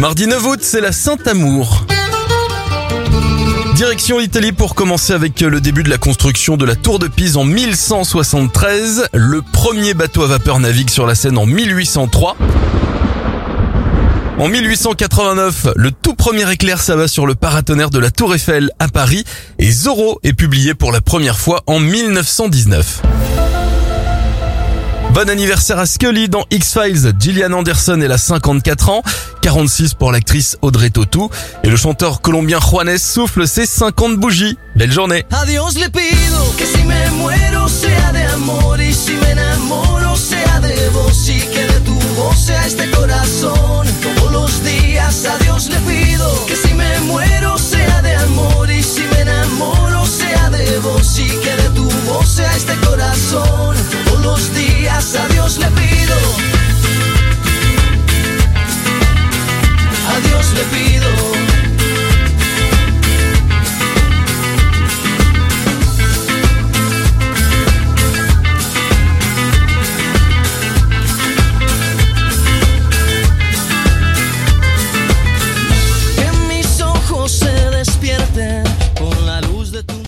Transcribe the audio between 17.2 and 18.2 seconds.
le paratonnerre de la